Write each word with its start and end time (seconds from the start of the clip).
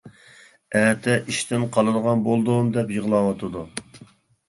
ئەتە 0.79 1.17
ئىشتىن 1.33 1.69
قالىدىغان 1.77 2.27
بولدۇم، 2.31 2.75
دەپ 2.81 2.93
يىغلاۋاتىدۇ. 2.99 3.71